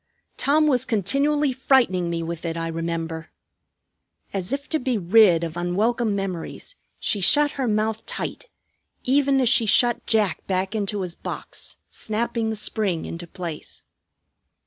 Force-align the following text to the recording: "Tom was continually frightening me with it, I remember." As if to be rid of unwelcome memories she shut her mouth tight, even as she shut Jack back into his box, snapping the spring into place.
"Tom 0.35 0.65
was 0.65 0.83
continually 0.83 1.53
frightening 1.53 2.09
me 2.09 2.23
with 2.23 2.43
it, 2.43 2.57
I 2.57 2.69
remember." 2.69 3.29
As 4.33 4.51
if 4.51 4.67
to 4.69 4.79
be 4.79 4.97
rid 4.97 5.43
of 5.43 5.55
unwelcome 5.55 6.15
memories 6.15 6.73
she 6.99 7.21
shut 7.21 7.51
her 7.51 7.67
mouth 7.67 8.03
tight, 8.07 8.49
even 9.03 9.39
as 9.39 9.47
she 9.49 9.67
shut 9.67 10.07
Jack 10.07 10.47
back 10.47 10.73
into 10.73 11.01
his 11.01 11.13
box, 11.13 11.77
snapping 11.91 12.49
the 12.49 12.55
spring 12.55 13.05
into 13.05 13.27
place. 13.27 13.83